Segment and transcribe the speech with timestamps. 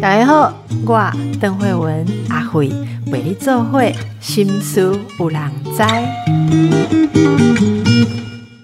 [0.00, 0.52] 大家好，
[0.86, 2.68] 我邓慧文阿慧
[3.06, 5.78] 为你做会心思有人知。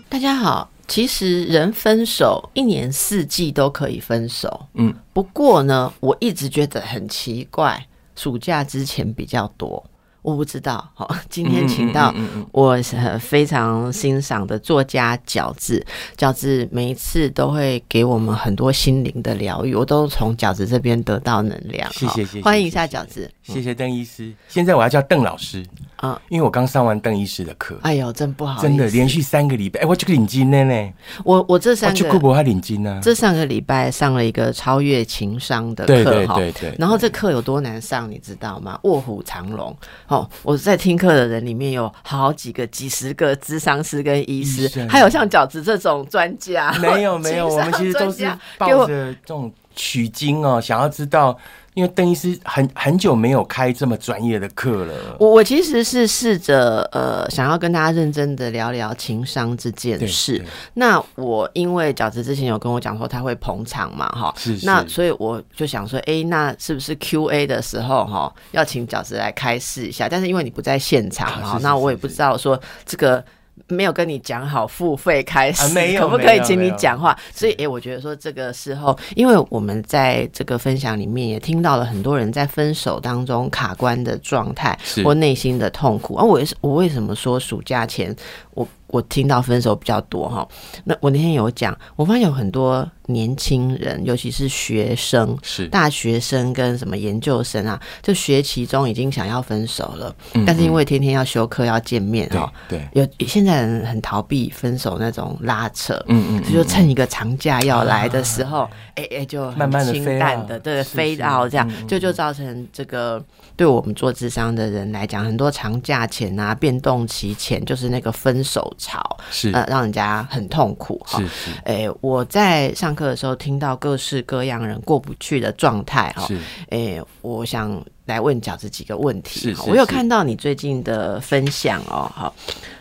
[0.08, 9.84] 大家好，其实人分手一年四季都可以分手，嗯，不过呢，我一直觉得很奇怪，暑假之前比较多。
[10.22, 12.14] 我不知道，好，今天请到
[12.52, 12.76] 我
[13.20, 15.84] 非常欣赏的作家饺子，
[16.16, 21.90] 饺子每一次都会给我们很多心灵的疗愈，我都从饺子这边得到能量。
[21.92, 24.32] 谢谢，谢谢，欢迎一下饺子，谢谢邓医师。
[24.48, 25.64] 现在我要叫邓老师。
[25.98, 30.92] 啊，因为我刚上完邓医师的课，哎呦，真不好，真的连续三个礼拜，哎，我去领金了呢。
[31.24, 33.00] 我我这三个，去库博还领金呢。
[33.02, 36.74] 这上个礼拜上了一个超越情商的课，哈，对对。
[36.78, 38.78] 然后这课有多难上，你知道吗？
[38.84, 39.76] 卧虎藏龙。
[40.06, 46.72] 哦，我在听课的人里面有好几个、几十个智商师跟医师，还有像饺子这种专家。
[46.80, 48.24] 没有没有， 我们其实都是
[48.56, 51.38] 抱着这种取经哦，想要知道。
[51.74, 55.16] 因为邓医师很很久没有开这么专业的课了。
[55.20, 60.44] 我我其实是试着呃，想要跟大家认真的聊聊情商这件事。
[60.74, 70.08] 那我因为饺子之前有跟我讲说他会捧场嘛，哈，是那所以我就想说，哎，那是不是 Q A 的时候哈，要请饺子来开示一下？
[70.08, 73.24] 但是因为你不在现场哈，那我也不知道说这个。
[73.66, 77.16] 没有跟你讲好付费开始，可不可以请你讲话？
[77.34, 86.14] 所以，哎，我觉得说这个时候，因为我们在这个分享里面也听到了很多人在分手当中卡关的状态或内心的痛苦。
[86.16, 88.14] 而我我为什么说暑假前
[88.54, 88.66] 我？
[88.88, 90.46] 我听到分手比较多哈，
[90.84, 95.66] 那我那天有讲，我发现有很多年轻人，尤其是学生，是。
[95.68, 100.14] 大学生跟什么研究生啊，就学期中已经想要分手了，
[100.46, 113.22] 但是因为天天要休课要见面哈，对，有现在人很逃避分手那种拉扯，嗯嗯，就趁一个长假要来的时候，哎哎，就慢慢的清淡的对飞到这样，就就造成这个
[113.54, 118.74] 对我们做智商的人来讲，很多长假前啊，变动期前就是那个分手。
[118.78, 121.20] 吵是呃，让人家很痛苦哈。
[121.20, 126.26] 是是，哎，我在上课的时候听到各式各样人过不去的状态哈。
[126.26, 126.38] 是，
[126.70, 129.40] 哎，我想来问饺子几个问题。
[129.40, 132.34] 是，我有看到你最近的分享哦，好，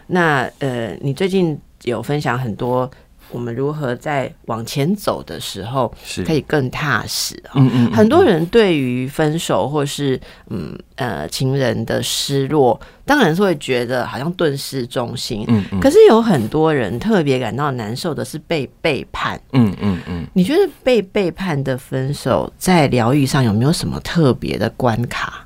[0.05, 2.89] 那呃，你最近有分享很多。
[3.29, 5.93] 我们如何在往前走的时候，
[6.25, 7.35] 可以更踏实？
[7.55, 15.43] 嗯嗯，很多人对于分手或是嗯呃情人的失落，当然是会觉得好像顿失重心。
[15.47, 19.39] 嗯嗯，可是有很多人特别感到难受的是被背叛。
[19.53, 25.45] 嗯嗯嗯，你觉得被背叛的分手在疗愈上有没有什么特别的关卡？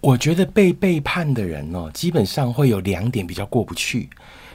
[0.00, 4.08] 我觉得被背叛的人哦，基本上会有两点比较过不去。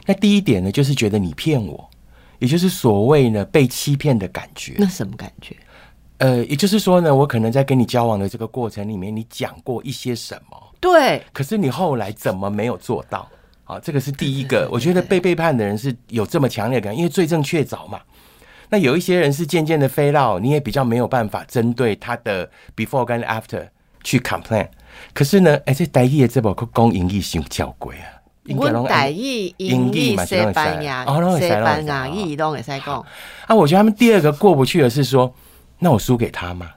[0.05, 1.88] 那第一点呢，就是觉得你骗我。
[2.39, 5.55] 也就是所谓呢被欺骗的感觉，那什么感觉？
[6.17, 13.25] 呃，也就是说呢，我可能在跟你交往的这个过程里面，你讲过一些什么，对，可是你后来怎么没有做到？
[13.63, 14.67] 啊，这个是第一个。
[14.71, 18.01] 我觉得被背叛的人是有这么强烈感，因为罪证确凿嘛。
[18.67, 23.67] 那有一些人是渐渐的飞到，你也比较没有办法针对他的 before 跟 after
[24.03, 24.67] 去 complain。
[25.13, 28.18] 可是呢，哎，这代义的这部公营义性较贵啊。
[28.57, 31.05] 我台语、英语、西班牙、
[31.37, 33.05] 西班牙语拢会使讲。
[33.47, 35.33] 啊，我觉得他们第二个过不去的是说，
[35.79, 36.69] 那我输给他吗？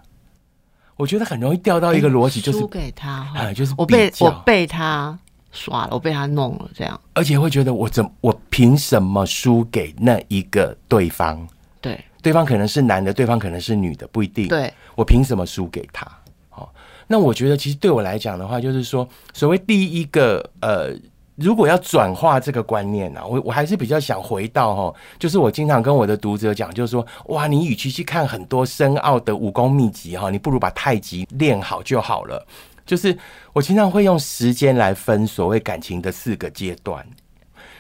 [0.97, 5.19] 我觉得很容易掉到一个逻辑，就是输给他，啊，就是我被我被他
[5.51, 7.01] 耍了，我被他弄了，这样。
[7.15, 11.47] 而且会觉得我怎我凭什么输给那一个对方？
[11.81, 14.47] 对，对方可能是男的，对方可能是女的，不一定。
[14.49, 16.07] 对，我凭什么输给他？
[16.51, 16.73] 好，
[17.09, 20.95] 那我觉得其实对我来讲的话，就是说，所谓第一个呃。
[21.37, 32.47] 如果要转化这个观念呢，我我还是比较想回到哈，就是我经常跟我的读者讲，就是说，哇，你与其去看很多深奥的武功秘籍哈，你不如把太极练好就好了。
[32.85, 33.17] 就是
[33.55, 37.05] 我经常会用时间来分所谓感情的四个阶段。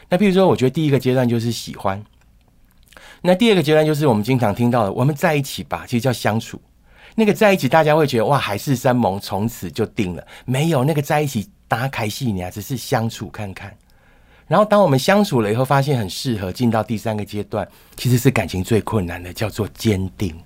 [0.08, 2.02] 那比如说，我觉得第一个阶段就是喜欢，
[3.20, 6.58] 那第二个阶段就是我们经常听到的，我们在一起吧，其实叫相处。
[7.14, 10.26] 那个在一起，大家会觉得哇，海誓山盟，从此就定了。
[10.46, 11.46] 没有那个在一起。
[11.72, 13.74] 打开戏，你啊，只是相处看看。
[14.46, 17.66] 然后，当我们相处了以后，发现很适合，进到第三个阶段，
[17.96, 20.38] 其实是感情最困难的，叫做坚定。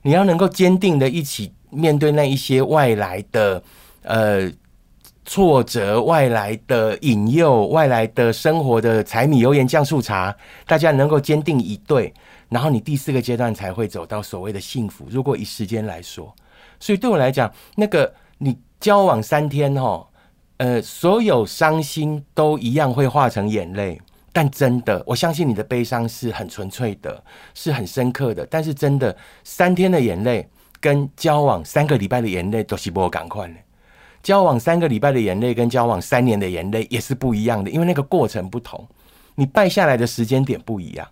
[0.00, 3.62] 你要能够坚定的一起面对那一些外来的
[4.00, 4.50] 呃
[5.26, 10.34] 挫折、外来的引诱、外来的生活的柴米油盐酱醋茶，
[10.66, 12.10] 大家能够坚定以对，
[12.48, 15.04] 然后你第四个阶段才会走到所谓的幸福。
[15.10, 16.34] 如果以时间来说，
[16.78, 20.06] 所以对我来讲，那个你交往三天哦。
[20.60, 23.98] 呃，所有伤心都一样会化成眼泪，
[24.30, 27.24] 但真的，我相信你的悲伤是很纯粹的，
[27.54, 28.44] 是很深刻的。
[28.44, 30.46] 但是真的，三天的眼泪
[30.78, 33.54] 跟交往三个礼拜的眼泪都是不赶快的。
[34.22, 38.86] 交往三个礼拜的眼泪跟交往三年的眼泪也是不一样的，因为那个过程不同，
[39.36, 41.08] 你败下来的时间点不一样。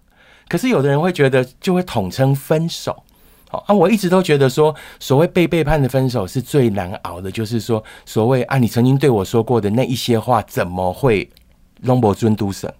[0.46, 3.02] 可是有的人会觉得，就会统称分手。
[3.50, 11.28] 好啊，我一直都觉得说，所谓被背叛的分手是最难熬的，就是说，所谓啊，你曾经对我说过的那一些话，怎么会
[11.80, 12.70] 龙伯尊都省？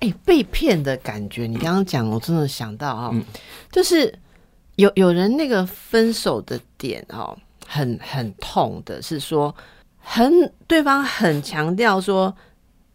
[0.00, 3.12] 哎，被骗的感觉，你刚刚讲，我真的想到啊，
[3.70, 4.18] 就是
[4.76, 7.36] 有有人那个分手的点哦，
[7.66, 9.54] 很很痛的，是说
[9.98, 12.34] 很对方很强调说。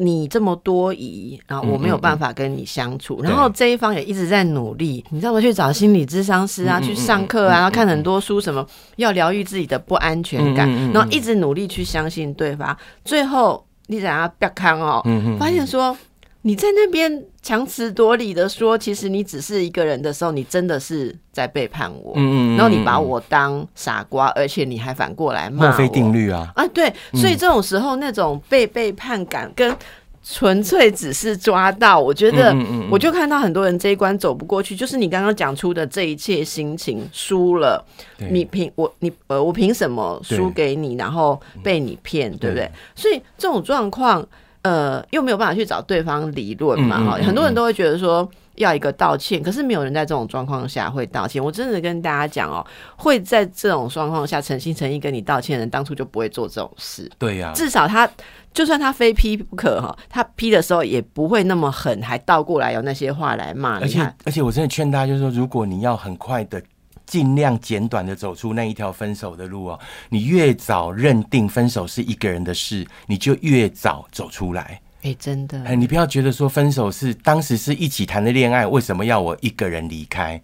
[0.02, 3.22] 你这么多疑然后，我没有办法跟你相处。
[3.22, 5.42] 然后这一方也一直在努力，你知道吗？
[5.42, 8.66] 去找心理咨商师啊，去上课啊，然后看很多书，什么
[8.96, 12.76] 要疗愈自己的不安全感，然后一直努力去相信对方。
[13.04, 15.04] 最后你想要不要看哦？
[15.38, 15.96] 发现说
[16.42, 22.14] 你在那边强词夺理的说，其实你只是一个人的时候，你真的是在背叛我。
[22.16, 22.58] 嗯嗯。
[22.58, 26.52] 然后你把我当傻瓜，而且你还反过来骂墨菲定律啊！
[26.56, 29.76] 啊，对，所以这种时候那种被背叛感跟
[30.22, 32.56] 纯粹只是抓到，我觉得，
[32.92, 37.84] 我就看到很多人这一关走不过去，就是你刚刚讲出的这一切心情输了，
[38.30, 42.70] 你凭我你呃我凭什么输给你，然后被你骗，对不对？
[42.96, 44.26] 所以这种状况，
[44.62, 48.30] 呃，又没有办法去找对方理论嘛，哈，很多人都会觉得说。
[48.56, 51.42] 要一个道歉，可是没有人在这种状况下会道歉。
[51.42, 52.66] 我真的跟大家讲哦，
[52.98, 57.10] 会在这种状况下诚心诚意跟你道歉的人，当初就不会做这种事。
[57.18, 58.06] 对呀，至少他
[58.54, 63.80] 就算他非批不可哈，他批的时候也不会那么狠，还倒过来有那些话来骂。
[63.80, 66.62] 而且而且，我真的劝大家，就是说，如果你要很快的、
[67.10, 69.80] 尽量简短的走出那一条分手的路哦，
[70.10, 74.80] 你越早认定分手是一个人的事，你就越早走出来。
[75.02, 80.40] 哎，真的，哎，你不要觉得说分手是当时是一起谈的恋爱，为什么要我一个人离开？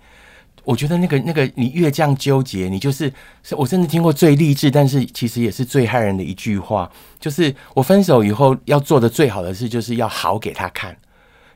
[0.63, 3.13] 我觉得那个那个，你越这样纠结，你就是
[3.51, 10.97] 我甚至听过最励志，但是其实也是最害人的一句话，就是我分手以后要做的最好的事，就是要好给他看。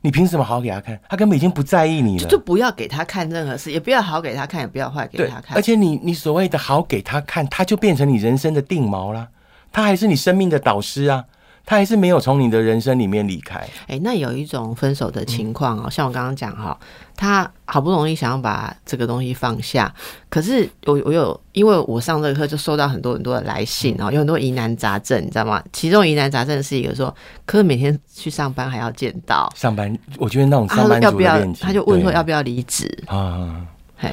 [0.02, 1.00] 你凭什么好给他看？
[1.10, 5.56] 他根本已经不在意你了，就不要给他看任何事，也不要好给他看，也不要坏给他看。
[5.58, 9.28] 而且你你所谓的好给他看，他就变成你人生的定锚了，
[9.72, 11.26] 他还是你生命的导师啊。
[11.70, 13.64] 他还是没有从你的人生里面离开。
[13.86, 16.76] 哎，那有一种分手的情况哦，像我刚刚讲哈，
[17.16, 19.94] 他好不容易想要把这个东西放下，
[20.30, 25.64] 可是我我有，因为我上这个课就收到很多很多的来信哦，有很多疑难杂症，你知道吗？
[25.72, 33.64] 其中疑难杂症是一个说，可是每天去上班还要见到上班，我觉得那种上班要不要，他就问说要不要离职啊？
[33.96, 34.10] 嘿，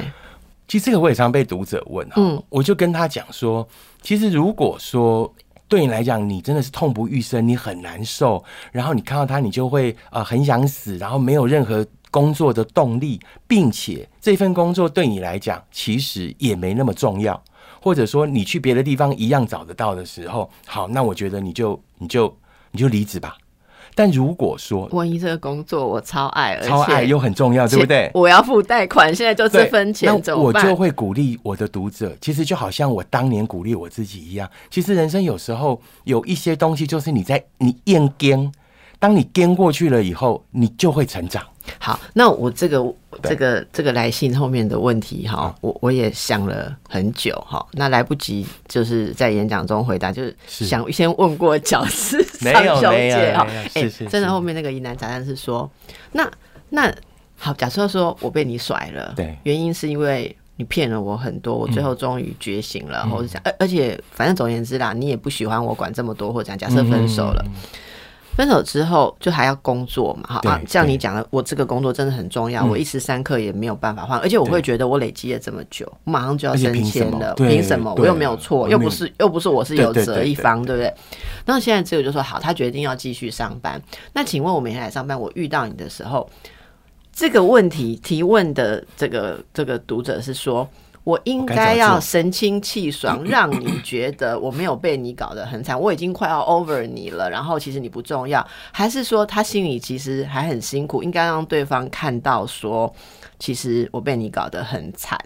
[0.69, 3.67] 其实这个我也常被读者问嗯，我就跟他讲说，
[4.03, 5.33] 其实如果说。
[5.69, 8.43] 对你来讲，你真的是痛不欲生，你很难受。
[8.73, 17.43] 然后你看到他，你就会呃很想死，然后没有任何工作的动力，并且这份工作对你来讲其实也没那么重要，
[17.83, 22.39] 或者说你去别的地方一样找得到的时候，好，那我觉得你就你就
[22.71, 23.37] 你就离职吧。
[23.97, 28.11] 但如果说万一这个工作我超爱，超爱又很重要，对不对？
[28.13, 32.15] 我要付贷款，现在就这分钱，那我就会鼓励我的读者。
[32.21, 34.47] 其实就好像我当年鼓励我自己一样。
[34.71, 38.53] 其实人生有时候有一些东西，就是你在你硬跟，
[38.99, 41.43] 当你跟过去了以后，你就会成长。
[41.79, 42.85] 好，那我这个
[43.23, 52.19] 这个这个来信后面的问题哈，我我也想了很久哈，那来不及就是在演讲中回答，就是想先问过角色
[52.53, 55.71] 张小姐哈，哎，真的后面那个疑难杂症是说，
[56.13, 56.31] 那
[56.71, 56.95] 那
[57.37, 67.45] 好，假设说我被你甩了，对，原因是因为你骗了我很多，我最后终于觉醒了，或者讲，而而且反正总而言之啦，你也不喜欢我管这么多，或者讲假设分手了。
[68.37, 70.41] 分手之后就还要工作嘛？
[70.43, 77.95] 哈，像你讲的，我这个工作真的很重要，我一时三刻也没有办法换，而且我会觉得我累积了这么久，我马上就要升迁了，凭什么？
[77.97, 80.93] 我又没有错，又不是又不是我是有责一方，对不对？
[81.47, 83.81] 那现在只有就说好，他决定要继续上班。
[84.13, 86.29] 那请问我每天来上班，我遇到你的时候，
[87.13, 90.69] 这个问题提问的这个这个读者是说。
[91.07, 97.31] 我应该要神清气爽，让你觉得我没有被你搞得很惨，我已经快要 over 你了。
[97.31, 101.05] 然后其实你不重要，还是说他心里其实还很辛苦？
[101.05, 102.93] 应该让对方看到说，
[103.39, 105.17] 其实我被你搞得很惨。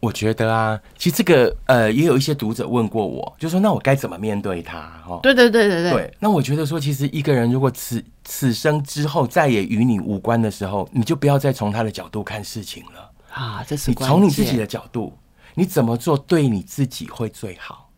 [0.00, 4.80] 我觉得啊，其实这个呃，也有一些读者问过我，就说那我该怎么面对他？
[5.06, 5.92] 哈，对对对对对。
[5.92, 13.05] 对，那我觉得说，其实一个人如果此此生之后再也与你无关的时候，你就不要再从他的角度看事情了。
[13.36, 15.12] 啊，这是你从你自己的角度，
[15.54, 17.90] 你怎么做对你自己会最好？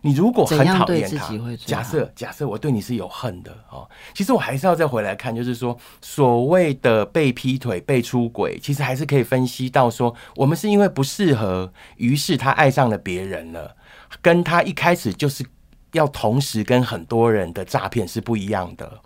[0.00, 1.28] 你如果很讨厌他
[1.66, 13.76] 假设假设我对你是有恨的哦，其实我还是要再回来看，就是说所谓的被劈腿、被出轨，其实还是可以分析到说，我们是因为不适合，于是他爱上了别人了，
[14.22, 15.44] 跟他一开始就是
[15.92, 19.00] 要同时跟很多人的诈骗是不一样的。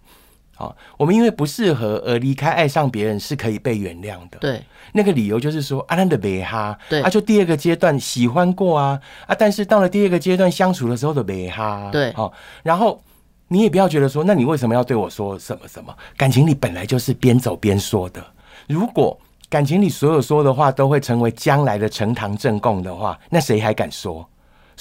[0.63, 4.39] 好，我们因为不适合而离开，爱上别人是可以被原谅的。
[4.39, 13.03] 对那个理由就是说，啊，他的美哈，对啊，就第二个阶段喜欢过啊，啊，但是到了第二个阶段相处的时候的美哈，对好、然后
[13.49, 15.93] 你也不要觉得说，那你为什么要对我说什么什么？
[16.17, 18.25] 感情里本来就是边走边说的，
[18.69, 19.19] 如果
[19.51, 24.25] 感情里所有说的话都会成为将来的呈堂证供的话，那谁还敢说？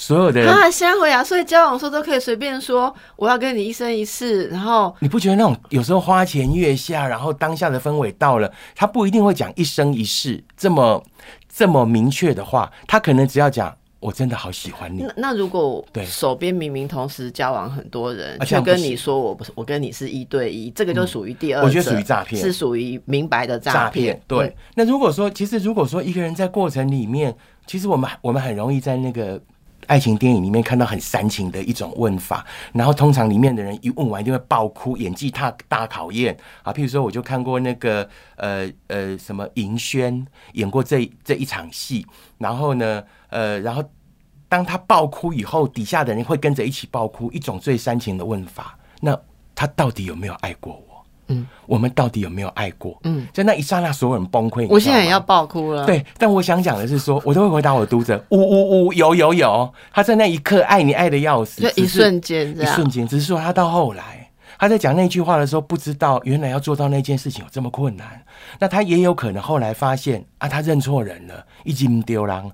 [0.02, 0.52] 所有的人。
[0.52, 11.00] 啊，现在回啊，所以交往的时候都可以随便说我要跟你一生一世，然后你不觉得那种有时候花前月下，然后当下的氛围到了，他不一定会讲一生一世这么
[11.48, 15.02] 这么明确的话，他可能只要讲我真的好喜欢你。
[15.02, 16.04] 那，那如果对。
[16.04, 22.42] 手边明明同时交往很多人，啊这却跟你说我不是我跟你是一对一，这个就属于第二者，我觉得属于诈骗。
[22.42, 24.20] 是属于明白的诈骗。
[24.26, 24.46] 对。
[24.46, 27.32] 嗯，那如果说其实如果说一个人在过程里面，
[27.68, 29.40] 其实我们我们很容易在那个。
[29.86, 36.72] 爱情电影里面看到很煽情的一种问法，然后通常里面的人一问完一定会爆哭，演技大大考验啊。
[36.72, 42.06] 譬如说，我就看过那个呃呃什么银轩演过这这一场戏，
[42.38, 43.82] 然后呢呃然后
[44.48, 48.78] 当他爆哭以后，底下的人会跟着一起爆哭，一种最煽情的问法。
[49.00, 49.18] 那
[49.54, 50.91] 他到底有没有爱过我？
[51.32, 52.98] 嗯，我们到底有没有爱过？
[53.04, 54.66] 嗯，在那一刹那，所有人崩溃。
[54.68, 62.88] 我现在也要爆哭了。，对，但我想讲的是说，我都会回答我的读者，呜呜呜，有有有，他在那一刻爱你爱的要死，就一瞬间一瞬。
[62.88, 68.22] 间，只是说他到后来，他在讲那句话的时候，不知道原来要做到那件事情有这么困难。
[68.58, 72.50] 那他也有可能后来发现啊，他认错人了，已经丢狼。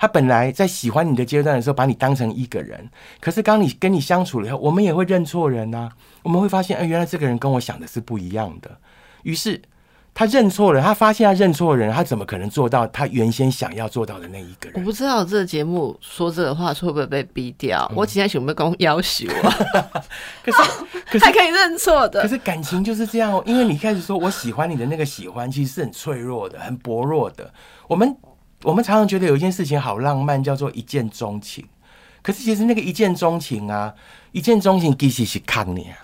[0.00, 5.88] 他本来在喜欢你的阶段的时候，把你当成一个人，可是当你跟你相处了以后，我们也会认错人呐、
[6.28, 8.70] 我们会发现，哎、原来这个人跟我想的是不一样的。
[9.22, 9.58] 于是
[10.12, 14.74] 他认错了，他发现他认错人，他怎么可能做到他原先想要做到的那一个人？
[14.74, 17.92] 我不知道这个节目说这个话会不会被逼嗯掉。
[17.96, 19.56] 我今天想不公要求啊，
[20.44, 20.58] 可是，
[21.10, 22.28] 可是还可以认错的可。
[22.28, 27.50] 是感情就是这样哦，因为你开始说我喜欢你的那个喜欢，其实是很脆弱的、很薄弱的。
[27.86, 28.14] 我们
[28.64, 31.64] 我们常常觉得有一件事情好浪漫，叫做一见钟情。
[32.20, 33.94] 可是其实那个一见钟情啊，
[34.32, 35.96] 一见钟情其实是看你啊，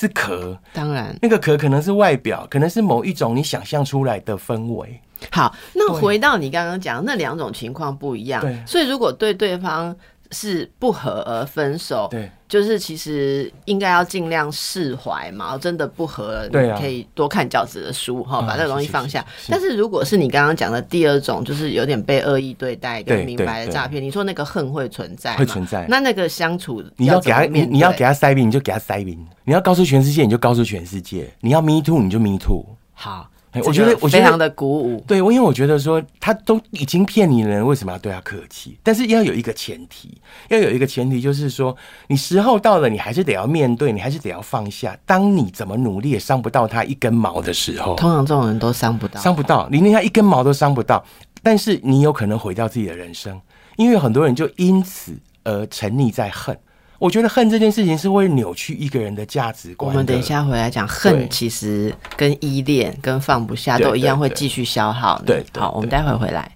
[0.00, 0.58] 是壳。
[0.72, 4.98] 当然，那个壳可能是外表，可能是某一种你想象出来的氛围。
[5.30, 9.94] 好，那回到你刚刚讲那两种情况不一样对，所以如果对对方
[10.30, 19.24] 是不和而分手，对，就是其实应该要尽量释怀嘛，真的不合了，你可以多看教子的书哈，啊把这个东西放下。
[19.48, 25.86] 但是如果是你刚刚讲的第二种，就是有点被恶意对待跟明白的对诈骗，你说那个恨会存在吗，会存在。
[25.88, 32.66] 那那个相处你要给他，你你要给他塞饼，你就给他塞饼；你要告诉全世界，你就告诉全世界；你要 me too，你就 me too。
[32.92, 35.02] 好哎，我觉得我非常的鼓舞。
[35.08, 38.78] 对，我因为我觉得说他都已经骗你了，为什么要对他客气？
[38.82, 40.16] 但是要有一个前提，
[40.48, 41.76] 要有一个前提，就是说
[42.06, 44.96] 你时候到了，你还是得要面对，你还是得要放下。
[45.04, 51.04] 当你怎么努力也伤不到他一根毛的时候，通常这种人都伤不到，伤不到，你连他一根毛都伤不到，
[51.42, 53.40] 但是你有可能毁掉自己的人生，
[53.76, 56.56] 因为很多人就因此而沉溺在恨。
[57.00, 59.90] 我觉得恨这件事情是会扭曲一个人的价值观。
[59.90, 65.26] 我们等一下回来讲，恨其实跟依恋、跟放不下都一样会继续消耗你。
[65.26, 66.52] 对对好，我们待会回来。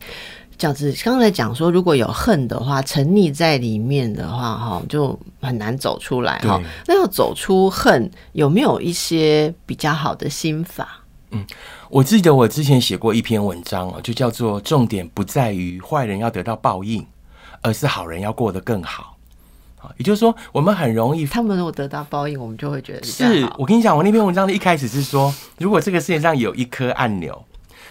[0.59, 6.61] 饺子刚才讲说，如果有恨的话，沉溺在里面的话，哈，就很难走出来哈。
[6.87, 11.01] 那要走出恨，有没有一些比较好的心法？
[11.31, 11.43] 嗯
[11.89, 17.05] 我记得我之前写过一篇文章哦，就叫做“重点不在于坏人要得到报应，
[17.63, 19.14] 而是好人要过得更好”。
[19.85, 27.45] 啊，也就是说，我们很容易他们如果得到报应，我们就会觉得是我跟你讲，我那篇文章的一开始是说，如果这个世界上有一颗按钮，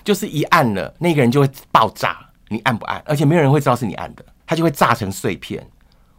[0.03, 2.17] 就是一按了，那个人就会爆炸，
[2.49, 3.01] 你按不按？
[3.05, 5.65] 而且没有人会知道是你按的，它就会炸成碎片。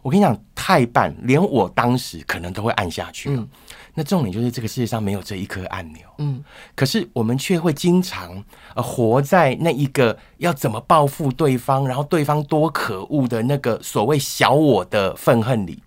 [0.02, 3.40] 我跟你讲，太棒，连我当时可能都会按下去了。
[3.40, 3.48] 嗯
[3.94, 6.42] 那重点就是这个世界上没有这一颗按钮，嗯，
[6.74, 8.42] 可是我们却会经常
[8.74, 15.82] 呃活在那一个要怎么报复对方，然后对方多可恶的那个所谓小我的愤恨里。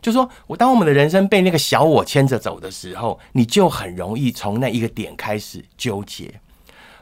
[0.00, 6.32] 就说我当我们的人生被那个小我牵着走的时候，你就很容易从那一个点开始纠结。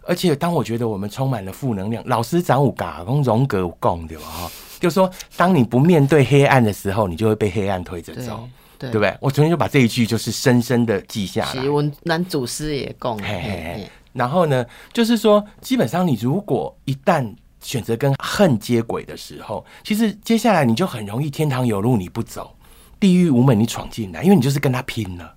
[0.07, 4.25] 而且当我觉得我们充满了负能量，老师长五嘎跟荣格共对吧？
[4.25, 4.51] 哈，
[4.81, 8.91] 就说当你不面对黑暗的时候，你就会被黑暗推着走，对。
[8.91, 9.17] 对不对？
[9.21, 11.69] 我昨天就把这一句就是深深的记下来。
[11.69, 13.43] 我男祖师也供，嘿嘿。
[13.43, 13.91] 嘿嘿。
[14.13, 22.57] 然后呢，就是说，基本上你如果一旦选择跟恨接轨的时候，其实接下来你就很容易天堂有路你不走，
[23.01, 25.35] 地狱无门你闯进来，因为你就是跟他拼了。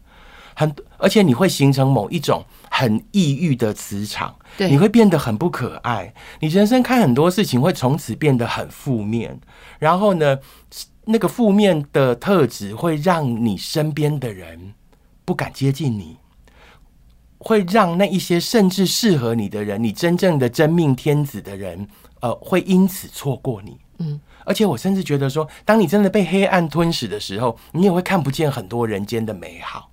[0.53, 4.70] 很，而且你会形成某一种很抑郁的磁场，对。
[4.70, 9.39] 你会变得很不可爱，你人生看很多事情会从此变得很负面，
[9.79, 10.39] 然后呢，
[11.10, 14.74] 那个负面的特质会让你身边的人
[15.24, 16.18] 不敢接近你，
[17.38, 21.88] 会让那一些甚至适合你的人，你真正的真命天子的人，
[22.20, 23.78] 呃，会因此错过你。
[24.00, 29.90] 嗯，而且我甚至觉得说，当你真的被黑暗吞噬的时候，你也会看不见很多人间的美好。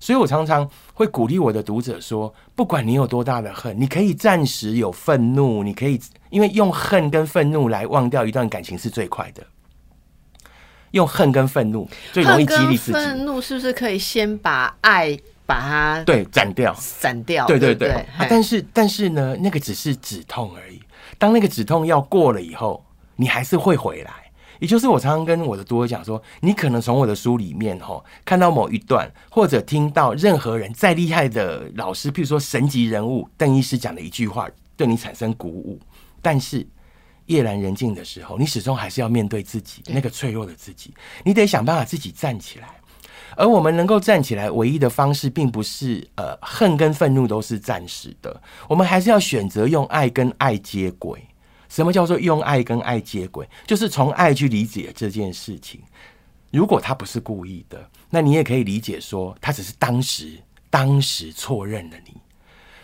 [0.00, 9.46] 所以我常常会鼓励我的读者说，不管你有多大的恨，你可以暂时有愤怒，你可以因为用恨跟愤怒来忘掉一段感情是最快的。
[10.92, 12.92] 用恨跟愤怒最容易激励自己。
[12.92, 16.74] 愤怒是不是可以先把爱把它对斩掉？
[17.00, 17.46] 斩掉？
[17.46, 18.06] 对对对。
[18.30, 20.80] 但是但是呢，那个只是止痛而已。
[21.18, 22.84] 当那个止痛药过了以后，
[23.16, 24.12] 你还是会回来。
[24.58, 35.80] 也就是我常常跟我的读者讲说，你可能从我的书里面吼看到某一段，或者听到任何人再厉害的老师，譬如说神级人物邓医师讲的一句话，对你产生鼓舞。
[36.20, 36.64] 但是
[37.32, 42.68] 夜阑人静的时候，你始终还是要面对自己那个脆弱的自己，你得想办法自己站起来。
[43.34, 51.18] 而我们能够站起来，唯一的方式，并不是呃恨跟愤怒都是暂时的，我们还是要选择用爱跟爱接轨。
[51.70, 53.48] 什么叫做用爱跟爱接轨？
[53.66, 55.80] 就是从爱去理解这件事情。
[56.50, 62.12] 如果他不是故意的，那你也可以理解说，他只是当时当时错认了你。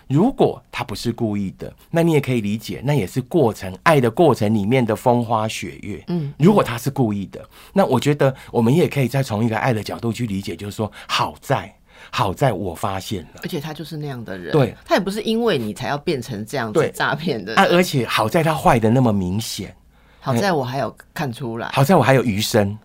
[0.09, 6.03] 如果他不是故意的，那你也可以理解，那也是过程爱的过程里面的风花雪月。
[6.09, 11.71] 嗯，如果他是故意的，那我觉得我们也可以再从一个爱的角度去理解，就是说，好在
[12.11, 14.75] 好在我发现了，而且他就是那样的人，对。
[14.85, 19.77] 他也不是因为你才要变成这样子诈骗的啊，而且好在他坏的那么明显，
[20.21, 22.79] 好在我还有看出来，好在我还有余生，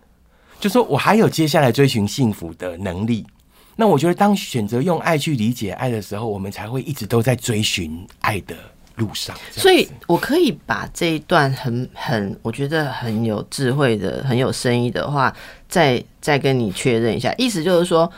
[0.60, 3.26] 就说我还有接下来追寻幸福的能力。
[3.76, 8.54] 那我觉得，当选择用爱去理解爱的时候，我们才会一直都在追寻爱的
[8.96, 9.36] 路上。
[9.50, 15.34] 所以我可以把这一段很很，我觉得很有智慧的、很有深意的话，
[15.68, 17.34] 再再跟你确认一下。
[17.36, 18.10] 意思就是说，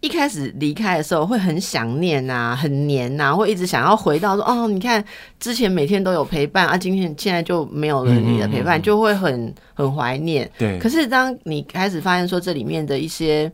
[0.00, 5.04] 一开始离开的时候会很想念啊，很黏呐、会一直想要回到说，哦，你看
[5.38, 10.50] 之前每天都有陪伴啊，今天现在就没有了你的陪伴，嗯嗯嗯就会很很怀念。
[10.58, 13.50] 对，可是当你开始发现说这里面的一些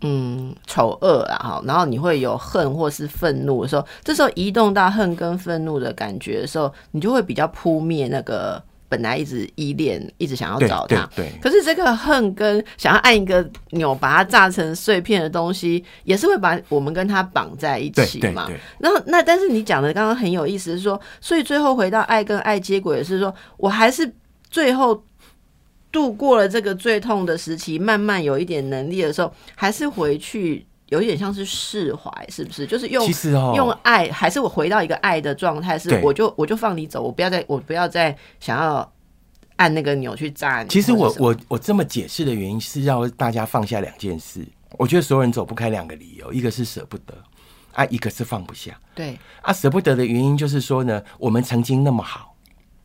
[0.00, 11.08] 嗯丑恶啊，哈，然后你会有恨或是愤怒的时候，这时候移动到恨跟愤怒的感觉的时候，你就会比较扑灭那个本来一直依恋、一直想要找他。
[11.14, 18.48] 对对可是这个恨跟想要按一个钮把它炸成碎片的东西，也是会把我们跟他绑在一起嘛。
[18.78, 24.10] 然后那但是你讲的刚刚很有意思，是说，所以最后回到爱跟爱接轨，是说我还是
[24.48, 25.02] 最后
[25.90, 32.66] 度过了这个最痛的时期，慢慢有一点能力的时候，还是回去有一点像是释怀，是不是？
[32.66, 38.92] 就是用其实哦，用爱，还是我回到一个爱的状态，是我就我就放你走，我不要再我不要再想要
[39.56, 40.68] 按那个钮去炸你。
[40.68, 44.46] 其实我我我这么解释的原因是要大家放下两件事。
[44.76, 47.14] 我觉得所有人走不开两个理由，一个是舍不得
[47.72, 49.50] 啊，一个是放不下对啊。
[49.50, 52.36] 舍不得的原因就是说呢，我们曾经那么好，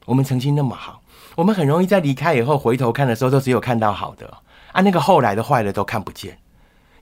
[0.05, 1.02] 我们曾经那么好，
[1.35, 4.31] 我们很容易在离开以后回头看的时候，都只有看到好的。
[4.71, 6.37] 啊，那个后来的坏的都看不见，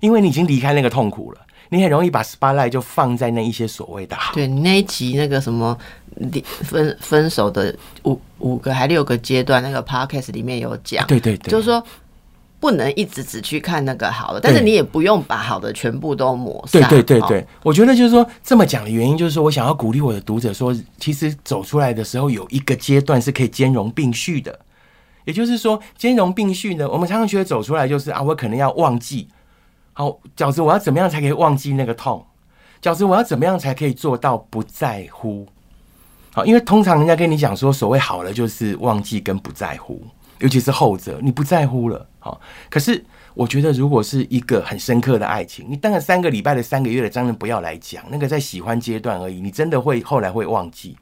[0.02, 1.39] 因为你已经离开那个痛苦了，
[1.70, 4.34] 你很容易把 spotlight 就放在那一些所谓的好。
[4.34, 5.78] 对，你那一集那个什么
[6.15, 11.82] 离分分手的五五个还六个阶段，那个 podcast 里面有讲，对对对，就是说
[12.62, 16.88] 不能一直只去看那个好的，但是你也不用把好的全部都抹杀。
[16.88, 24.58] 对对对，我觉得就是说这么讲的原因，就是说我想要鼓励我的读者说，其实走出来的时候有一个阶段是可以兼容并蓄的。
[25.26, 29.28] 也就是说，兼容并蓄呢，我们常常觉得走出来就是啊，我可能要忘记，
[29.93, 32.26] 好，饺子我要怎么样才可以忘记那个痛？
[32.82, 35.47] 饺子我要怎么样才可以做到不在乎？
[36.34, 40.02] 好，因为通常人家跟你讲说，所谓好了就是忘记跟不在乎，
[40.41, 42.06] 尤其是后者，你不在乎了。
[42.19, 50.97] 好，可是我觉得如果是一个很深刻的爱情，你当然三个礼拜的、三个月的，当然不要来讲，那个在喜欢阶段而已，你真的会后来会忘记。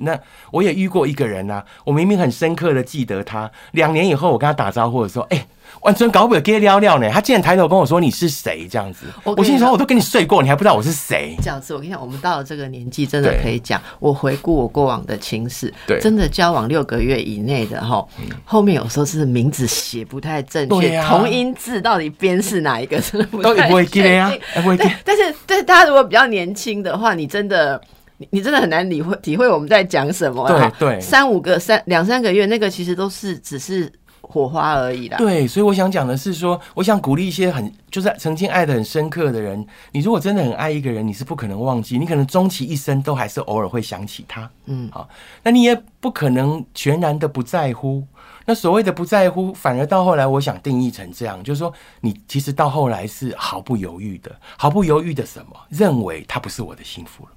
[0.00, 0.18] 那
[0.50, 5.46] 我也遇过一个人呐、我明明很深刻的记得他，两年以后我跟他打招呼的时候，哎、
[5.82, 7.10] 完全搞不了给聊聊呢。
[7.10, 11.36] 他竟然抬头跟我说你是谁这样子，我我心里说我都跟你睡过，你还不知道我是谁。
[11.42, 13.80] 这样子，我跟你讲，我们到了这个年纪，真的可以讲。
[13.98, 18.06] 我回顾我过往的情史，对真的交往六个月以内的哈，
[18.44, 27.80] 后面有时候是名字写不太正确，啊同音字到底编是哪一个，真的不太都不会记得呀确定，哎不会但是对大家如果比较年轻的话，你真的
[28.18, 30.46] 你你真的很难理会体会我们在讲什么。
[30.46, 33.90] 对对，三五个三两三个月，那个其实都是只是。
[34.20, 35.16] 火花而已啦。
[35.16, 39.64] 对，所以我想讲的是说，我想鼓励一些很就是曾经爱的很深刻的人。
[39.90, 44.50] 你如果真的很爱一个人，你是不可能忘记，你可能终其一生都还是偶尔会想起他。
[44.66, 45.08] 嗯，好，
[45.42, 48.04] 那你也不可能全然的不在乎。
[48.44, 57.30] 那所谓的不在乎，反而到后来，我想定义成这样，就是说，你其实到后来是毫不犹豫的，毫不犹豫的什么，认为他不是我的幸福了，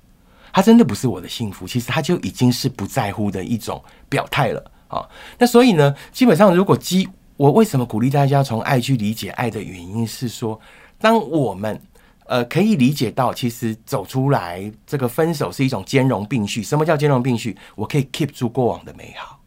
[0.53, 4.71] 他真的不是我的幸福，其实他就已经是不在乎的一种表态了。
[4.87, 10.59] 啊，那所以呢，基本上如果基我为什么鼓励大家从爱去理解爱的原因是说，
[10.99, 11.81] 当我们
[12.25, 16.61] 呃可以理解到，其实走出来这个分手是一种兼容并蓄。
[16.61, 17.57] 什么叫兼容并蓄？
[17.75, 19.39] 我可以 keep 住过往的美好，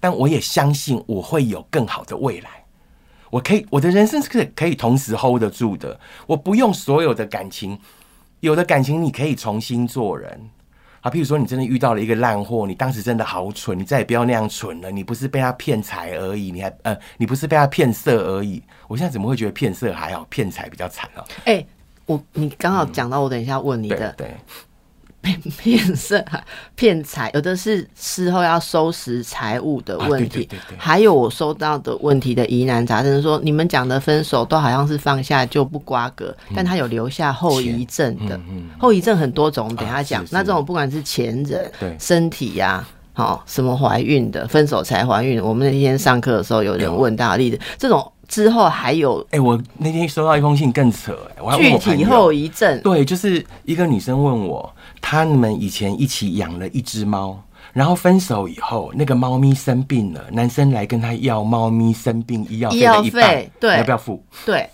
[0.00, 2.50] 但我也相信我会有更好的未来。
[3.30, 6.00] 我可以我的人生是可以同时 hold 得住的。
[6.26, 7.78] 我不用所有的感情，
[8.40, 10.50] 有的感情你可以重新做人。
[11.00, 14.90] 啊，譬如说，你真的遇到了一个烂货，你当时真的好蠢，你再也不要那样蠢了。
[14.90, 18.60] 你不是被他骗财而已，你还呃，你不是被他骗色而已。
[18.88, 21.24] 我现在怎么会觉得骗色还好，骗财比较惨啊？
[21.44, 21.64] 哎，
[22.06, 24.12] 我你刚好讲到，我等一下问你的。
[24.14, 24.34] 对。
[25.58, 26.24] 骗色、
[26.74, 38.38] 骗财，有的是事后要收拾财物的问题，还有我收到的问题的疑难杂症，说你们讲的分手都好像是放下就不瓜葛，但他有留下后遗症的，
[38.78, 40.24] 后遗症很多种，等下讲。
[40.30, 48.12] 那这种不管是前人、身体呀，好什么怀孕的，分手才怀孕，我们那天上课的时候有人问到例子，这种。
[48.28, 62.70] 之后还有，哎，我那天收到一封信更扯，哎，具体后遗症，对，就是一个女生问我，他们以前一起养了一只猫，然后分手以后，那个猫咪生病了，男生来跟他要猫咪生病医药
[63.10, 64.22] 费，对，要不要付？
[64.44, 64.68] 对。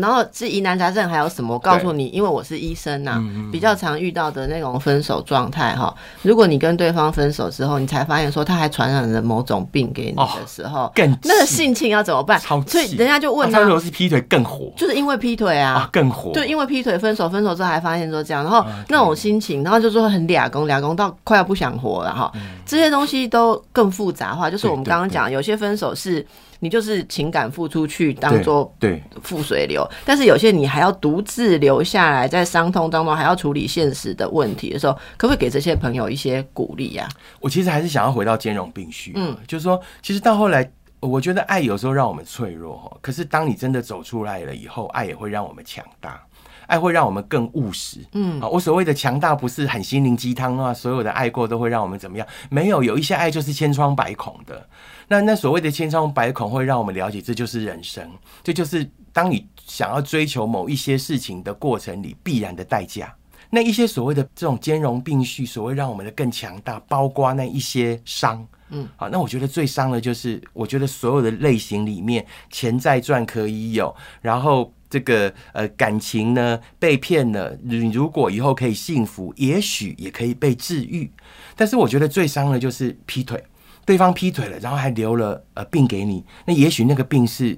[0.00, 1.54] 然后是疑难杂症，还有什么？
[1.54, 5.94] 我告诉你，因为我是医生呐，比较常遇到的那种分手状态哈。
[6.22, 12.38] 如果你跟对方分手之后，你才发现说他还传染了某种病给你的时候，更那个性情要怎么办？
[12.40, 16.30] 所以人家就问他，如果是劈腿更火，就是因为劈腿啊，更火。
[16.32, 22.30] 对因为劈腿分手，分手之后还发现说这样，然后那种心情，然后就说很俩公俩公到快要不想活了哈。
[22.66, 26.26] 这些东西都更复杂化，就是我们刚刚讲，有些分手是。
[26.60, 37.08] 你就是情感付出去当做对付水流，但是有些你还要独自留下来，在伤痛当中还要处理现实的问题的时候，可不可以给这些朋友一些鼓励呀？
[37.40, 40.68] 我其实还是想要回到兼容并蓄，嗯，就是说，其实到后来，
[41.00, 46.20] 我觉得爱有时候让我们脆弱，可是当你真的走出来了以后，爱也会让我们强大。
[46.68, 52.26] 爱会让我们更务实，嗯，啊，我所谓的强大不是很心灵鸡汤啊，所有的爱过都会让我们怎么样？
[52.50, 54.68] 没有，有一些爱就是千疮百孔的。
[55.08, 58.06] 那那所谓的千疮百孔会让我们了解，这就是人生，
[58.44, 63.12] 这就是当你想要追求某一些事情的过程里必然的代价。
[63.50, 74.72] 那一些所谓的这种兼容并蓄，所谓让我们的更强大，包括那一些伤，嗯，好，那我觉得最伤的就是，我觉得所有的类型里面，钱在赚可以有，然后。
[74.90, 81.12] 这个呃感情呢被骗了，你如果以后可以幸福，也许也可以被治愈。
[81.54, 83.44] 但是我觉得最伤的就是劈腿，
[83.84, 87.54] 对方劈腿了，然后还留了呃病给你，那也许那个病是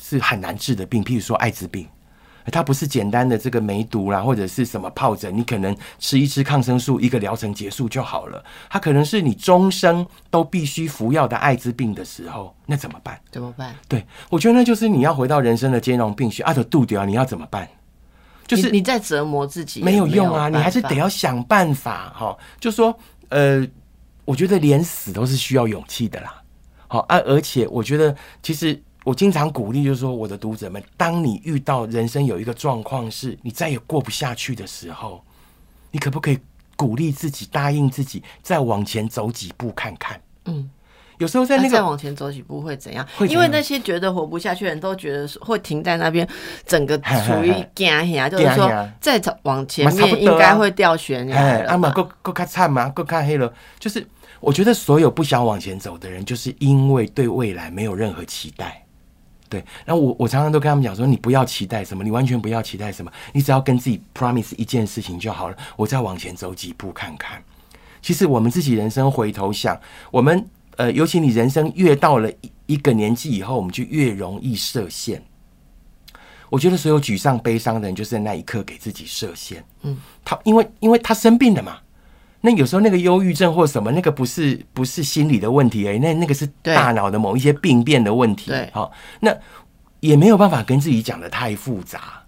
[0.00, 1.86] 是很难治的病，譬如说艾滋病。
[2.50, 8.44] 它不是简单的这个梅毒啦，或者是什么疱疹，你可能吃一吃抗生素，一个疗程结束就好了。
[8.68, 13.20] 它可能是你终生都必须服药的艾滋病的时候，那怎么办？
[13.30, 13.74] 怎么办？
[13.86, 17.68] 对，我觉得那就是你要回到人生的兼容并蓄，啊，的度掉，你要怎么办？
[18.46, 22.36] 就是你在折磨自己，没有用啊，你还是得要想办法哈。
[22.58, 23.64] 就说，呃，
[24.24, 26.42] 我觉得连死都是需要勇气的啦。
[26.88, 28.82] 好啊，而且我觉得其实。
[29.04, 35.22] 我经常鼓励，就是说，我的读者们，当你遇到人生有一个状况，是你再也过不下去的时候，
[35.90, 36.38] 你可不可以
[36.76, 40.20] 鼓励自己，答应自己，再往前走几步看看？
[40.44, 40.70] 嗯，
[41.18, 43.06] 有时候在那个再往前走几步会怎样？
[43.28, 46.26] 因为那些觉得活不下去的人都觉得会停在那边，
[46.64, 51.64] 整个处于惊吓，就是说再往前面应该会掉悬崖。
[51.66, 53.52] 啊嘛，够够看惨嘛，够看黑了。
[53.78, 54.06] 就是
[54.40, 58.81] 我觉得所有不想往前走的人，就是因为对未来没有任何期待。
[59.52, 65.56] 对，然后我我常常都跟他们讲说，你不要期待什么，你完全不要期待什么，你只要跟自己 promise 一件事情就好了。
[65.76, 67.44] 我再往前走几步看看。
[68.00, 69.78] 其实我们自己人生回头想，
[70.10, 75.22] 我们呃，尤其你人生越到了一一个年纪以后，我们就越容易设限。
[76.48, 79.62] 我觉得所有沮丧、悲伤的人，就是在那一刻给自己设限。
[79.82, 81.78] 嗯，他因为因为他生病了嘛。
[82.42, 88.50] 那有时候那个忧郁症或什么，那个不是不是心理的问题哎，那那个是大脑的某一些病变的问题。
[88.50, 89.34] 对，好，那
[90.00, 92.22] 也没有办法跟自己讲的太复杂。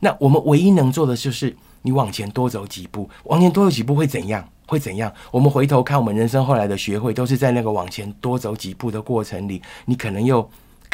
[0.00, 4.48] 那我们唯一能做的就是，你往前多走几步，往前多走几步会怎样？
[4.66, 5.12] 会怎样？
[5.30, 10.48] 我们回头看我们人生后来的学会，都是在那个往前多走几步的过程里，你可能又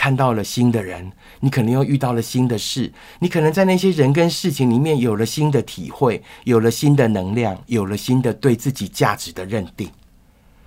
[0.04, 9.88] 看到了新的人，你可能又遇到了新的事，你可能在那些人跟事情里面有了新的体会，有了新的能量，有了新的对自己价值的认定。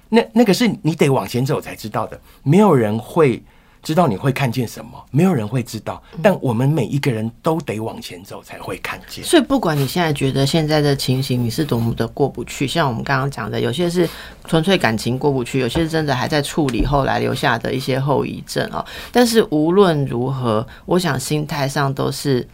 [0.10, 3.44] 那那个是你得往前走才知道的，没有人会。
[3.88, 9.24] 知道你会看见什么，没有人会知道，但我们每一个人都得往前走才会看见。
[9.24, 14.06] 所以，不管你现在觉得现在的情形你是多么的过不去，像我们刚刚讲的，有些是
[14.44, 18.86] 纯粹感情过不去，有些是真的还在处理后来留下的一些后遗症哦。
[19.10, 22.46] 但是无论如何，我想心态上都是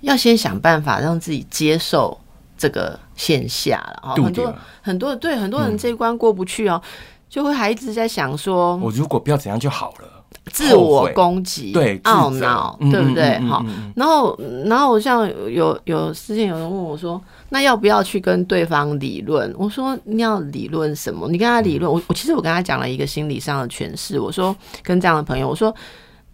[0.00, 2.18] 要先想办法让自己接受
[2.58, 4.14] 这个现下了啊。
[4.16, 6.82] 很多很多对很多人这一关过不去哦，
[7.28, 10.13] 就会还一直在想说，我如果不要怎样就好了。
[10.46, 13.38] 自我攻击，对，懊恼，对不对？
[13.40, 13.64] 好，
[13.96, 19.52] 然后，然后，像有有私信有人问我说，那要不要去跟对方理论？
[19.56, 21.28] 我说你要理论什么？
[21.28, 24.20] 你跟他理论，我我其实我跟他讲了一个心理上的诠释。
[24.20, 25.74] 我说跟这样的朋友，我说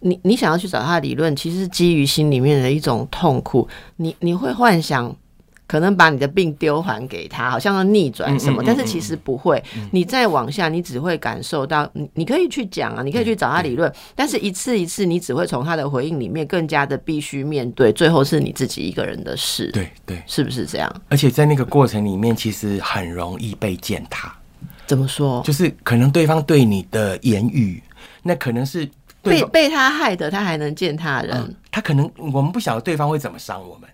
[0.00, 5.14] 你你想要去找他理论，其实是基于心里面的一种痛苦，你你会幻想。
[5.70, 9.62] 可能把你的病丢还给他，好像要逆转什么，但是其实不会。
[9.92, 19.70] 你再往下，你只会感受到，你你可以去讲啊，你可以去找他理论，但是一次一次，你只会从他的回应里面更加的必须面对，最后是你自己一个人的事。
[19.70, 20.92] 对对，是不是这样？
[21.08, 24.34] 而且在那个过程里面，其实很容易被践踏。
[24.88, 25.40] 怎么说？
[25.44, 27.80] 就是可能对方对你的言语，
[28.24, 28.90] 那可能是
[29.22, 31.54] 被被他害的，他还能践踏人。
[31.70, 33.88] 他可能我们不晓得对方会怎么伤我们。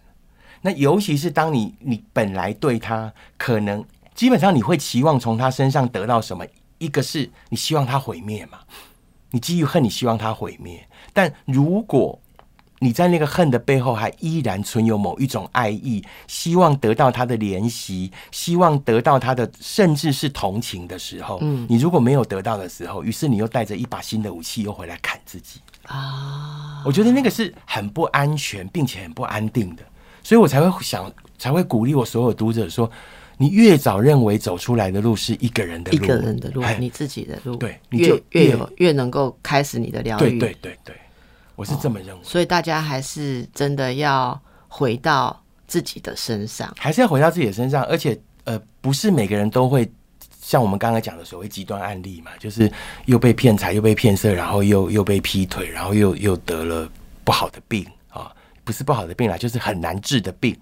[0.67, 3.85] 那尤其是当你你本来对他可能
[4.17, 6.45] 基本上你会期望从他身上得到什么？
[6.79, 8.59] 一个是你希望他毁灭嘛？
[9.31, 10.85] 你基于恨，你希望他毁灭。
[11.13, 12.21] 但如果
[12.81, 26.83] 你在那个恨的背后还依然存有某一种爱意，希望得到他的怜惜，希望得到他的甚至是同情的时候，嗯，你如果没有得到的时候，于是你又带着一把新的武器又回来砍自己啊！
[26.85, 29.85] 我觉得那个是很不安全，并且很不安定的。
[30.27, 31.09] 所以我才会想，
[31.39, 32.91] 才会鼓励我所有读者说：
[33.37, 40.19] 你越早认为走出来的路是一个人的路，一个人的路，你自己的路，对，你就越越越能够开始你的疗愈。
[40.19, 40.97] 对对对对，
[41.55, 42.25] 我是这么认为。
[42.25, 44.37] 所以大家还是真的要
[44.67, 47.85] 回到自己的身上，还是要回到自己的身上。
[47.85, 49.89] 而且，呃，不是每个人都会
[50.43, 52.69] 像我们刚刚讲的所谓极端案例嘛，就是
[53.05, 56.91] 又被骗财，又被骗色，然后又又被劈腿，然后又又得了
[57.23, 57.87] 不好的病。
[58.67, 60.55] 不是不好的病啦，就是很难治的病。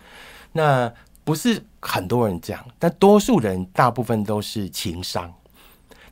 [0.52, 0.92] 那
[1.24, 5.32] 不是很多人这样，但多数人大部分都是情商。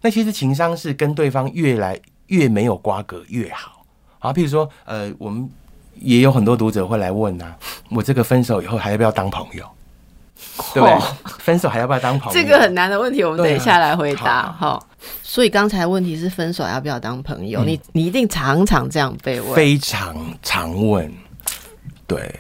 [0.00, 3.85] 那其实情商是跟对方越来越没有瓜葛越好。
[4.18, 5.48] 啊，譬如说，呃，我们
[5.96, 7.55] 也有很多读者会来问啊，
[7.90, 9.64] 我这个分手以后还要不要当朋友？
[10.74, 10.98] 对不对？
[11.38, 12.40] 分手还要不要当朋友？
[12.40, 14.50] 这个很难的问题，我们等一下来回答。
[14.50, 14.83] 哈，
[15.22, 17.62] 所以刚才问题是分手要不要当朋友？
[17.62, 21.12] 你你一定常常这样被问，非常常问。
[22.12, 22.31] 对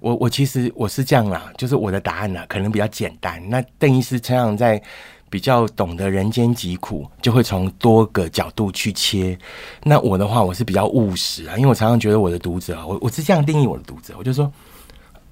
[0.00, 3.42] 我，我其实我是这样啦，就是我的答案呢，可能比较简单。
[3.50, 4.82] 那邓医师常常在
[5.28, 9.38] 比较懂得人间疾苦，就会从多个角度去切。
[9.82, 14.50] 那我的话，我是比较务实啊，因为我常常觉得我的读者，我我是这样定义我的读者，我就说，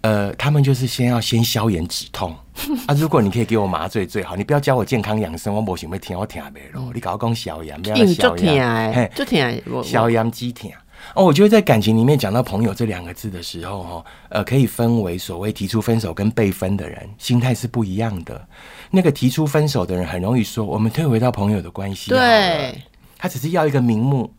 [0.03, 2.37] 呃，他们就是先要先消炎止痛
[2.87, 2.95] 啊。
[2.95, 6.90] 如果你可以给我麻醉最好，你不要教我健康养生，我不想要听，我听没咯。
[6.95, 10.71] 你搞我讲消炎，不要消炎，嘿，就听消炎止痛。
[11.15, 18.47] 哦，我觉得在感情里面讲到朋友这两个字的时候，哈，呃，可以分为所谓提出分手跟被分的人，心态是不一样的。
[18.91, 22.81] 那个提出分手的人很容易说，我们退回到朋友的关系，对，
[23.19, 24.33] 他只是要一个名目，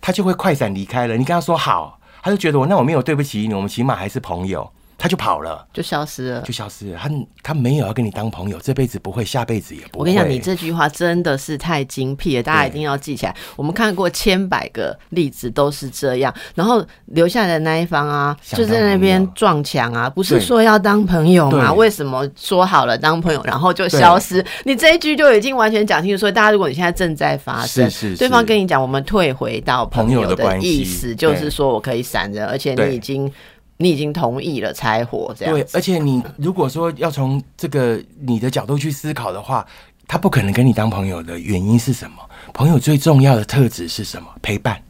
[0.00, 1.16] 他就会快闪离开了。
[1.16, 4.70] 你跟他说好，他就觉得我那我没有对不起你，我们起码还是朋友。
[5.02, 6.98] 他就跑了，就消失了，就消失了。
[7.02, 7.10] 他
[7.42, 10.00] 他没有要跟你当朋友，这辈子不会，下辈子也不会。
[10.00, 13.34] 我跟你讲，你这句话真的是太精辟了，大家一定要记起来。
[13.56, 21.72] 我们看过千百个例子都是这样，然后留下来的那一方啊，就在那边撞墙啊，不是说要当朋友吗？
[21.72, 24.44] 为什么说好了当朋友，然后就消失？
[24.64, 26.20] 你这一句就已经完全讲清楚。
[26.20, 33.32] 所以大家，如果你现在正在发生，对方跟你讲，我们退回到朋友的意思，就是说我可以闪人，而且你已经。
[33.80, 35.66] 你已经同意了拆伙，这样对。
[35.72, 39.66] 而且你如果说要从这个你的角度去思考的话，
[40.06, 42.16] 他不可能跟你当朋友的原因是什么？
[42.52, 44.28] 朋友最重要的特质是什么？
[44.42, 44.80] 陪伴。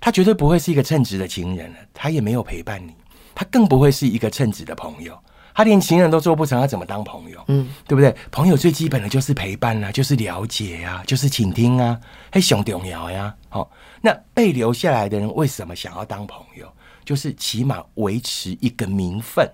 [0.00, 2.92] 他绝对不会是一个称职的情人了，他也没有陪伴你，
[3.36, 5.16] 他更不会是一个称职的朋友。
[5.54, 7.38] 他连情人都做不成，他怎么当朋友？
[7.46, 8.12] 嗯，对不对？
[8.32, 12.00] 朋友最基本的就是陪伴啊，就是了解啊，就是倾听啊，
[12.32, 13.32] 还熊重要呀。
[13.48, 16.66] 好，那被留下来的人为什么想要当朋友？
[17.04, 19.48] 就是起码维持一个名分，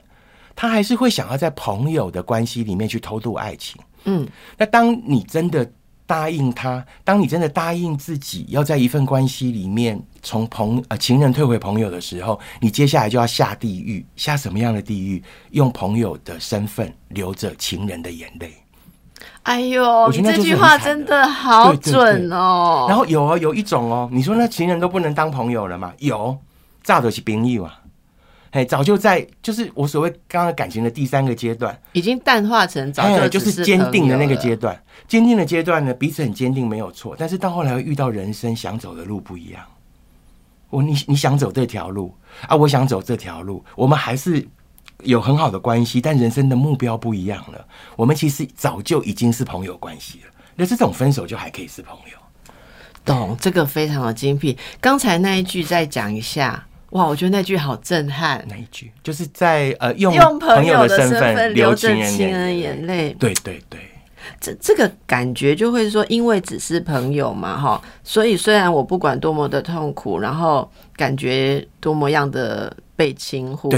[0.54, 3.80] 他还是会想要在朋友的关系里面去偷渡爱情。
[4.04, 5.70] 嗯，那当你真的
[6.06, 15.22] 答应他，当你真的答应自己要在一份关系里面从朋呃情人退回朋友的时候，你接下来就要下地狱，下什么样的地狱？
[15.50, 18.52] 用朋友的身份流着情人的眼泪。
[19.42, 22.87] 哎呦，你这句话真的好对对对准哦。
[22.88, 25.92] 然后有哦，有一种哦，你说那情人都不能当朋友了吗？
[25.98, 26.38] 有，
[26.88, 27.83] 炸的是朋友啊。
[28.53, 34.83] 哎，早就在，就是我所谓刚刚感情的第三个阶段，已经淡化成早哎，就是坚定的那个阶段。
[35.07, 39.62] 坚定的阶段呢，彼此很坚定没有错，但是到后来会遇到人生想走的路不一样。
[40.70, 42.14] 我你你想走这条路
[42.46, 44.48] 啊，我想走这条路，我们还是
[45.03, 47.62] 有很好的关系，但人生的目标不一样了。
[47.96, 52.18] 我们其实早就已经是朋友关系了，那这种分手就还可以是朋友。
[53.05, 54.57] 懂这个非常的精辟。
[54.81, 58.44] 刚才那一句再讲一下，哇，我觉得那句好震撼。
[58.48, 63.81] 那一句就是在呃用用朋友友的身身份流着情人情人眼眼泪，对对对，
[64.40, 73.70] 这这个感觉就会说，因为只是朋友嘛，哈，所以虽然我不管多么的痛苦，然后感觉多么样的被轻忽，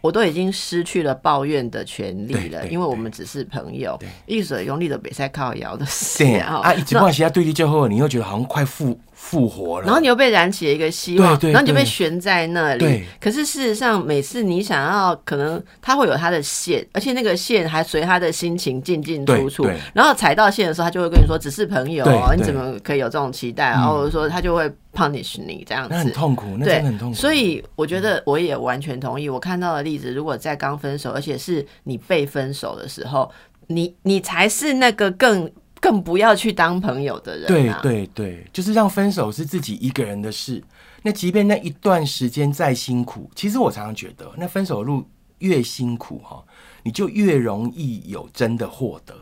[0.00, 12.78] 我都已经失去了抱怨的权利了，因为我们只是朋友，一手用力的比赛靠摇的事对啊，啊，一直关系他对立之后，你又觉得好像快复复活了，然后你又被燃起了一个希望，然后你就被对悬在那里。
[12.78, 13.04] 对。
[13.20, 19.68] 可是事实上，每次你想要，可能它会有它的线，而且那个线还随他的心情进进出出。
[19.92, 23.70] 然后踩到线的时候，他就会跟你说只是朋友哦，你怎么可以有这种期待？
[23.70, 23.82] 啊？
[23.84, 23.88] 嗯。
[23.88, 26.12] 或者说他就会 punish 你这样那很。
[26.12, 27.14] 痛苦，那真的很痛苦。
[27.14, 29.28] 所以我觉得我也完全同意。
[29.28, 33.30] 我看到的例子，如果在刚分手，而且是你被分手的时候，
[33.68, 35.48] 你你才是那个更
[35.80, 37.80] 更不要去当朋友的人、啊。
[37.82, 40.60] 对对对，就是让分手是自己一个人的事。
[41.02, 45.04] 那即便那一段时间再辛苦，其实我常常觉得，那分手路
[45.38, 46.42] 越辛苦哈，
[46.82, 49.14] 你就越容易有真的获得。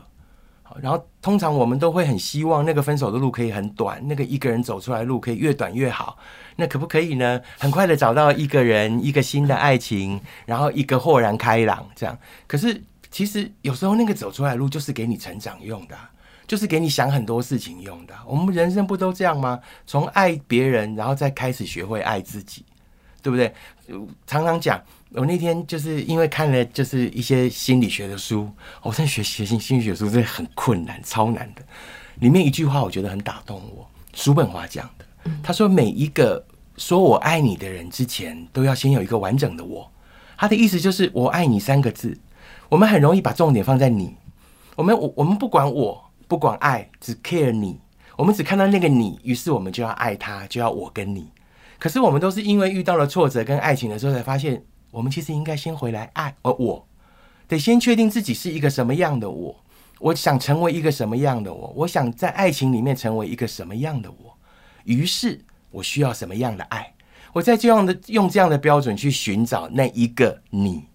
[0.81, 6.17] 然后通常我们都会很希望那个分手的路可以很短，那个一个人走出来路可以越短越好。
[6.55, 7.41] 那可不可以呢？
[7.59, 12.17] 很快的找到一个人，一个新的爱情，然后一个豁然开朗这样。
[12.47, 15.95] 可是其实有时候那个走出来路就是给你成长用的、
[16.47, 18.13] 就是给你想很多事情用的。
[18.25, 19.59] 我们人生不都这样吗？
[19.85, 22.65] 从爱别人，然后再开始学会爱自己，
[23.21, 23.53] 对不对？
[24.25, 24.81] 常常讲，
[25.17, 28.47] 我那天就是因为看了就是一些心理学的书，
[28.83, 31.61] 我在学学心心理学书真的很困难，超难的。
[32.19, 36.45] 里面一句话我觉得很打动我，叔本华讲的，他说每一个
[36.77, 39.91] 说我爱你的人之前，都要先有一个完整的我。
[40.37, 42.15] 他的意思就是我爱你三个字，
[42.69, 44.15] 我们很容易把重点放在你，
[44.75, 47.79] 我们我我们不管我，不管爱，只 care 你，
[48.15, 51.31] 我们只看到那个你，于是我们就要爱他，就要我跟你。
[51.79, 56.87] 可是我们都是因为遇到了挫折跟爱情的时候，才发现我们其实应该先回来爱，而我。
[57.47, 59.63] 得先确定自己是一个什么样的我，
[59.99, 64.37] 我想成为一个什么样的我，我想在爱情里面成为一个什么样的我，
[64.83, 65.39] 于是
[65.71, 66.93] 我需要什么样的爱，
[67.31, 70.87] 我在这样的用这样的标准去寻找那一个你，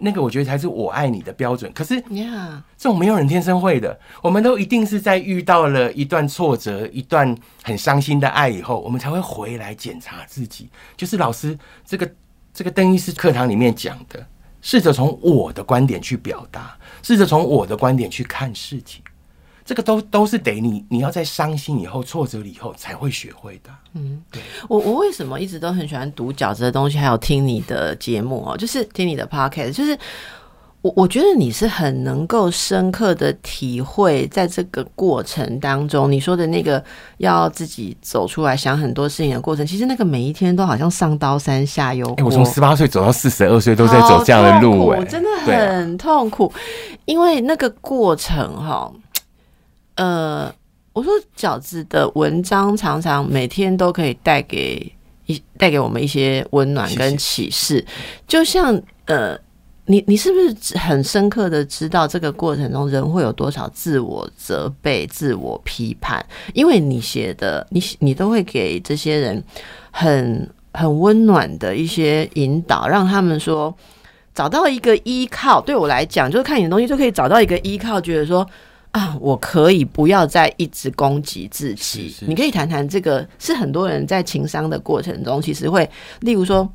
[0.00, 1.72] 那个我觉得才是我爱你的标准。
[1.72, 10.68] 可是呀这种没有人天生会的，我们都一定是在遇到了一段挫折、一段很伤心的爱以后，我们才会回来检查自己。
[10.96, 12.10] 就是老师这个
[12.56, 14.26] 这个邓医师课堂里面讲的，
[14.62, 19.02] 试着从我的观点去表达，试着从我的观点去看事情，
[19.62, 23.70] 这个都都是得你你要在伤心以后、挫折了以后才会学会的。
[23.92, 24.40] 嗯，对
[24.70, 29.98] 我我为什么一直都很喜欢读饺子的东西，还有听你的节目哦，就是听你的 podcast，就是
[30.86, 36.82] 我我觉得你是很能够深刻的体会，在这个过程当中，你说的那个
[37.18, 42.26] 要自己走出来想很多事情的过程，其实那个每一天都好像上刀山下油哎、锅。
[42.26, 46.52] 我从十八岁走到四十二岁都在走这样的路、哎，真的很痛苦，
[47.04, 48.92] 因为那个过程哈，
[49.96, 50.54] 呃，
[50.92, 54.92] 我说饺子的文章常常每天都可以带给
[55.24, 57.84] 一带给我们一些温暖跟启示，
[58.28, 59.36] 就像呃。
[59.88, 66.24] 你你是不是很深刻的知道这个过程中人会有多少自我责备、自我批判？
[66.54, 69.42] 因为你写的，你你都会给这些人
[69.92, 73.72] 很很温暖的一些引导，让他们说
[74.34, 75.60] 找到一个依靠。
[75.60, 78.44] 对我来讲，就是看你的东西就可以找到一个依靠，觉得说
[78.90, 82.08] 啊，我可以不要再一直攻击自己。
[82.08, 85.88] 是是你可以谈谈这个，是很多人在情商的过程中，其实会，
[86.20, 86.68] 例如说。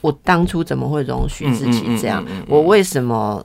[0.00, 2.24] 我当初怎么会容许自己这样？
[2.48, 3.44] 我为什么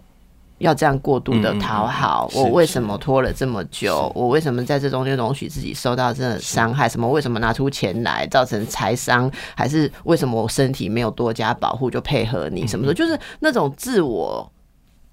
[0.60, 2.30] 要这样过度的讨好？
[2.36, 4.12] 我为什么拖了这么久？
[4.14, 6.88] 我为什么在这中间容许自己受到这伤害？
[6.88, 7.10] 什么？
[7.10, 9.32] 为什么拿出钱来造成财伤？
[9.56, 12.68] 还是为什么我身体没有多加保护就配合你？
[12.68, 12.93] 什么的？
[12.93, 14.52] 就是那种自我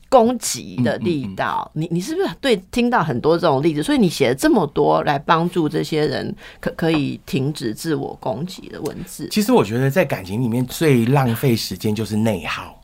[0.09, 3.83] 攻击的力道，你你是不是对听到很多这种例子？
[3.83, 9.29] 所以你写了这么多来帮助这些人可可以停止自我攻击的文字。
[9.31, 12.81] 其实我觉得在感情里面最浪费时间就是内耗，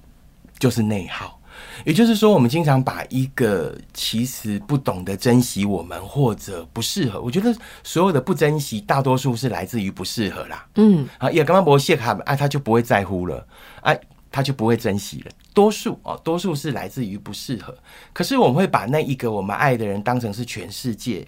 [0.59, 1.41] 就是内耗。
[1.85, 10.67] 也就是说，我们经常把一个其实不懂得珍惜我们或者不适合，我觉得所有的不珍惜，大多数是来自于不适合啦。
[10.77, 13.47] 嗯，啊，也刚刚不谢卡，哎，他就不会在乎了，
[13.83, 13.99] 哎，
[14.35, 15.31] 他就不会珍惜了。
[15.55, 17.73] 多数哦，多数是来自于不适合。
[18.13, 21.25] 可是我们会把那一个我们爱的人当成是全世界。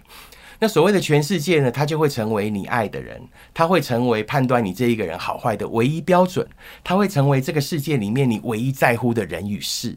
[0.59, 3.22] 那所谓的全世界呢，他就会成为你爱的人，
[3.54, 6.44] 他会成为判断你这一个人好坏的唯一标准，
[6.82, 9.96] 他会成为这个世界里面你唯一在乎的人与事。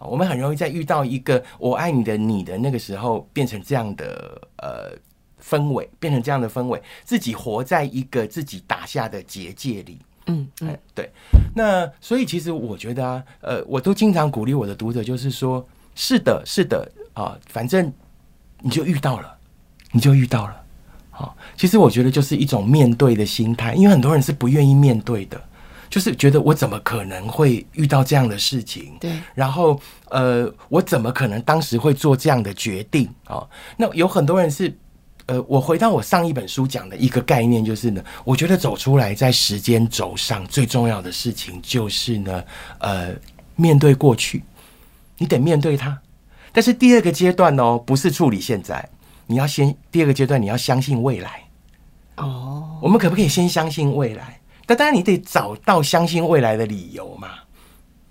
[0.00, 4.98] 我们很容易在遇到一个我爱你的你的那个时候，变成这样的呃
[5.40, 10.00] 氛围，变成这样的氛围，自己活在一个自己打下的结界里。
[10.30, 11.10] 嗯嗯，对。
[11.54, 17.92] 那所以其实我觉得啊，呃，我都经常鼓励我的读者，就是说，是的，是的啊，反正
[18.60, 19.36] 你就遇到了，
[19.92, 20.56] 你就遇到了。
[21.10, 25.40] 好，其实我觉得就是一种面对的心态，因为很多人是不愿意面对的。
[25.90, 28.96] 就是觉得我怎么可能会遇到这样的事情？
[29.00, 29.76] 对，然后
[30.08, 33.44] 呃，我怎么可能当时会做这样的决定啊？
[33.76, 34.72] 那有很多人是
[35.26, 42.44] 呃，我回到我上一本书讲的一个概念，就是呢，我觉得走出来在时间轴上最重要的事情就是呢，
[42.78, 43.14] 呃，
[43.56, 44.42] 面对过去，
[45.18, 45.98] 你得面对它。
[46.52, 48.88] 但是第二个阶段哦，不是处理现在，
[49.26, 51.42] 你要先第二个阶段你要相信未来。
[52.16, 54.40] 哦，我们可不可以先相信未来？
[54.66, 57.30] 但当然，你得找到相信未来的理由嘛，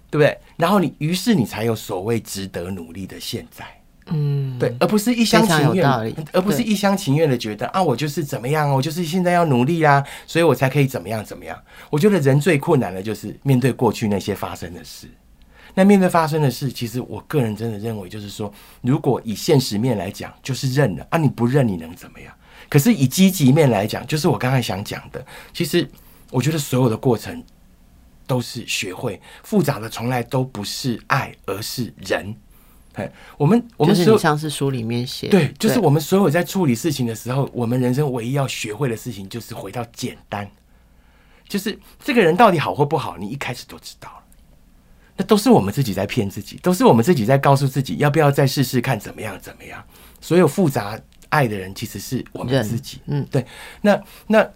[0.10, 0.38] 对不对？
[0.58, 3.66] 然后你，于是你才有所谓值得努力的现在，
[4.12, 5.88] 嗯，对，而不是一厢情愿，
[6.34, 11.58] 而不是一厢情愿的觉得啊，我就是怎么样，我就是现在要努力啦，所以我才可以怎么样怎么样。
[11.90, 15.08] 我觉得人最困难的就是面对过去那些发生的事。
[15.74, 18.52] 那面对发生的事，其实我个人真的认为，就是说，
[18.82, 22.34] 如果以现实面来讲，就是认了啊，你不认你能怎么样？
[22.68, 25.88] 可是以积极面来讲，就是我刚才想讲的，其实。
[26.32, 27.44] 我觉得所有的过程
[28.28, 32.32] 都是学会复杂的，从来都不是爱，而是人。
[33.00, 40.50] 哎，我们我们是像是书里面写，对，就是我们所有在处理事情的时候，我们人生唯一要学会的事情，就是回到简单。
[41.48, 44.24] 就是这个人到底好或不好，你一开始都知道了。
[45.18, 49.84] 那都是我们自己在骗自己，都是我们自己在告诉自己，要不要再试试看怎么样怎么样。
[50.22, 53.02] 所有复杂爱的人，其实是我们自己。
[53.08, 53.46] 嗯，对。
[53.82, 54.48] 那那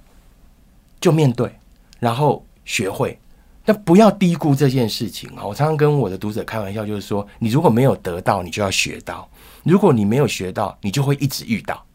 [1.01, 1.51] 就面对。
[1.99, 3.17] 然后学会，
[3.65, 5.45] 但不要低估这件事情啊！
[5.45, 9.27] 我常常跟我的读者开玩笑，就是说，你如果没有得到，你就要学到；
[9.63, 11.85] 如果你没有学到，你就会一直遇到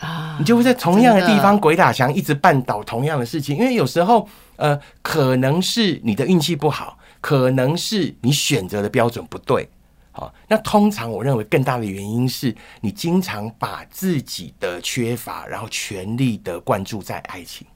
[0.00, 0.36] 啊！
[0.38, 3.56] 你就会在同样的地方鬼打墙，一直绊倒同样的事情。
[3.56, 9.68] 因为有时候，呃，可能是你的运气不好，可能是你选择的标准不对。
[10.10, 17.66] 好，那通常我认为更大的原因是你经常把自己的缺乏，然后全力的灌注在爱情。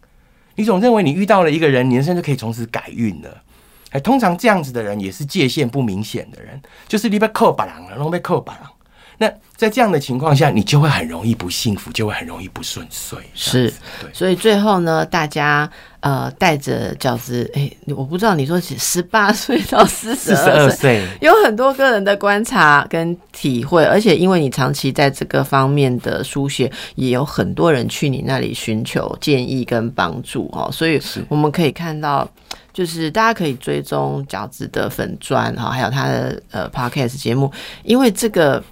[0.56, 3.42] 你总认为你遇到了一个人，你人生就可以从此改运了。
[3.90, 8.70] 哎，通常这样子的人也是界限不明显的人，就是你被扣把郎了，然后被扣把郎。
[9.18, 13.18] 那在这样的情况下，你就会很容易不幸福，就会很容易不顺遂。
[13.34, 14.10] 是，对。
[14.12, 15.68] 所以最后呢，大家
[16.00, 31.00] 呃带着饺子，哎，我不知道你说十八岁到四十二岁，有很多个人的观察跟体会，而且因为你长期在这个方面的书写，也有很多人去你那里寻求建议跟帮助哦，所以
[31.30, 32.28] 我们可以看到，
[32.74, 37.50] 就是大家可以追踪饺子的粉砖哈，还有他的呃 podcast 节目，
[37.82, 38.62] 因为这个。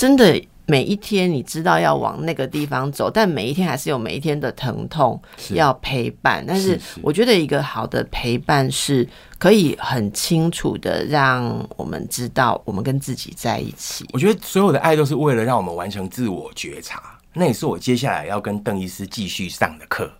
[0.00, 5.20] 真的每一天你知道要往那个地方走，但每一天还是有每一天的疼痛
[5.50, 6.42] 要陪伴。
[6.48, 9.06] 但是我觉得一个好的陪伴是
[9.38, 14.06] 可以很清楚的让我们知道我们跟自己在一起。
[14.14, 20.10] 我觉得所有的爱都是为了让我们完成自我觉察，那也是我接下来要跟邓医师继续上的课。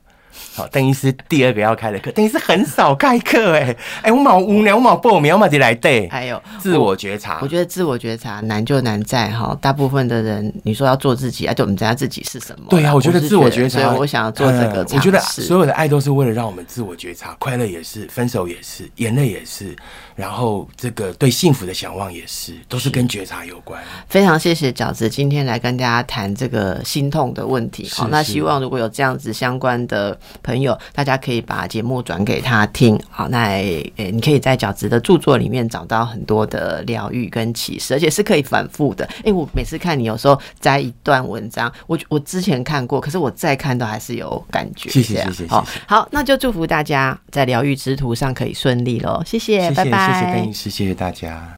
[0.55, 6.09] 好，邓医师第二个要开的课，邓医师很少开课哎，哎，我冇无聊，我冇报名，我冇得来对。
[6.09, 12.67] 还有自我觉察，我觉得自我觉察难就难在哈，大部分的人你说要做自己啊，就我们知道自己是什么。
[12.71, 14.87] 对啊，我觉得自我觉察，我想要做这个。
[14.93, 19.77] 我觉得所有的爱都是为了让我们自我觉察，快乐也是，分手也是，眼泪也是。
[20.17, 23.83] 然后，这个对幸福的向往也是，都是跟觉察有关。
[24.07, 27.89] 非常谢谢饺子今天来跟大家谈这个心痛的问题。
[27.91, 33.01] 好，那希望如果有这样子相关的朋友，大家可以把节目转给他听。
[33.09, 39.09] 好，那诶，你可以在饺子的著作里面找到很多的疗愈跟启示，而且是可以反复的。
[39.25, 44.91] 哎，我每次看你有时候摘一段文章，我我之前看过，可是我再看都还是有感觉。
[44.91, 45.47] 谢谢谢谢。
[45.47, 49.23] 好，好，那就祝福大家在疗愈之途上可以顺利喽。
[49.25, 50.13] 谢谢，拜拜。
[50.13, 51.49] 谢谢邓医师，谢谢大家。